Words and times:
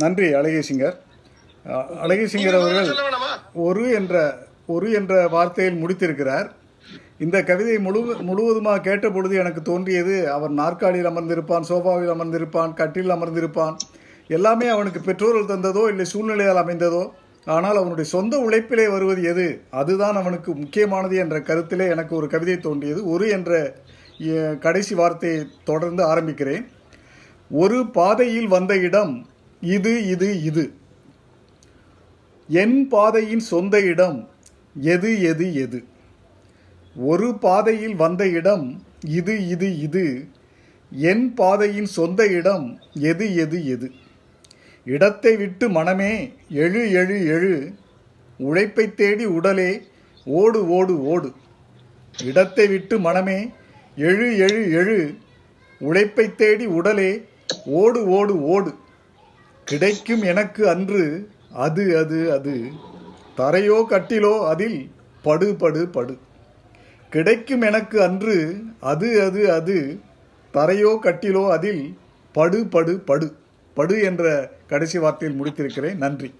நன்றி 0.00 0.28
அழகேசிங்கர். 0.38 0.96
அழகேசிங்கர் 2.04 2.56
அவர்கள் 2.58 2.88
ஒரு 3.66 3.82
என்ற 3.98 4.14
ஒரு 4.74 4.86
என்ற 4.98 5.12
வார்த்தையில் 5.34 5.78
முடித்திருக்கிறார். 5.82 6.48
இந்த 7.24 7.36
கவிதை 7.50 7.76
முழு 7.86 8.00
முழுவதுமாக 8.30 8.82
கேட்ட 8.88 9.06
பொழுது 9.16 9.36
எனக்கு 9.42 9.62
தோன்றியது 9.70 10.16
அவன் 10.36 10.58
நாற்காலியில் 10.62 11.10
அமர்ந்திருப்பான் 11.12 11.68
சோஃபாவில் 11.70 12.12
அமர்ந்திருப்பான் 12.16 12.74
கட்டில் 12.80 13.14
அமர்ந்திருப்பான். 13.16 13.76
எல்லாமே 14.38 14.68
அவனுக்கு 14.74 15.02
பெற்றோர்கள் 15.08 15.50
தந்ததோ 15.52 15.86
இல்லை 15.92 16.08
சூழ்நிலையால் 16.14 16.62
அமைந்ததோ 16.64 17.04
ஆனால் 17.46 17.80
அவனுடைய 17.84 18.08
சொந்த 18.16 18.34
உழைப்பிலே 18.48 18.88
வருவது 18.96 19.22
எது? 19.34 19.48
அதுதான் 19.82 20.20
அவனுக்கு 20.24 20.50
முக்கியமானது 20.64 21.16
என்ற 21.24 21.38
கருத்திலே 21.48 21.88
எனக்கு 21.96 22.14
ஒரு 22.20 22.28
கவிதை 22.36 22.60
தோன்றியது. 22.68 23.00
ஒரு 23.14 23.26
என்ற 23.38 23.64
கடைசி 24.68 24.94
வார்த்தையை 25.02 25.40
தொடர்ந்து 25.72 26.02
ஆரம்பிக்கிறேன். 26.12 26.64
ஒரு 27.52 27.86
பாதையில் 27.86 28.46
வந்த 28.46 28.78
இடம் 28.78 29.26
இது 29.60 30.06
இது 30.06 30.42
இது. 30.42 30.72
என் 32.48 32.88
பாதையின் 32.88 33.40
சொந்த 33.40 33.80
இடம் 33.80 34.28
எது 34.74 35.22
எது 35.22 35.54
எது. 35.54 35.84
ஒரு 36.96 37.38
பாதையில் 37.38 37.94
வந்த 37.94 38.28
இடம் 38.28 38.82
இது 39.06 39.48
இது 39.48 39.78
இது. 39.78 40.28
என் 40.90 41.34
பாதையின் 41.34 41.86
சொந்த 41.86 42.26
இடம் 42.26 42.80
எது 42.92 43.34
எது 43.34 43.66
எது. 43.66 43.90
இடத்தை 44.84 45.36
விட்டு 45.36 45.68
மனமே 45.68 46.32
எழு 46.48 46.90
எழு 46.90 47.26
எழு. 47.26 47.72
உழைப்பை 48.38 48.94
தேடி 48.94 49.24
உடலே 49.24 49.82
ஓடு 50.24 50.68
ஓடு 50.68 51.04
ஓடு. 51.04 51.32
இடத்தை 52.24 52.66
விட்டு 52.66 52.98
மனமே 52.98 53.52
எழு 53.96 54.36
எழு 54.36 54.70
எழு. 54.70 55.14
உழைப்பை 55.78 56.34
தேடி 56.34 56.66
உடலே 56.66 57.30
ஓடு 57.66 58.08
ஓடு 58.08 58.42
ஓடு. 58.42 58.74
கிடைக்கும் 59.64 60.22
எனக்கு 60.22 60.68
அன்று 60.68 61.28
அது 61.52 61.98
அது 61.98 62.32
அது. 62.32 62.70
தரையோ 63.36 63.86
கட்டிலோ 63.90 64.46
அதில் 64.46 64.90
படு 65.22 65.54
படு 65.54 65.88
படு. 65.88 66.18
கிடைக்கும் 67.10 67.60
எனக்கு 67.60 68.02
அன்று 68.02 68.62
அது 68.80 69.22
அது 69.22 69.52
அது. 69.52 70.00
தரையோ 70.54 70.98
கட்டிலோ 71.02 71.50
அதில் 71.50 71.98
படு 72.32 72.66
படு 72.66 73.00
படு. 73.00 73.32
படு 73.74 74.02
என்ற 74.02 74.50
கடைசி 74.66 74.98
வார்த்தையில் 74.98 75.42
முடித்திருக்கிறேன். 75.42 75.94
நன்றி. 75.94 76.34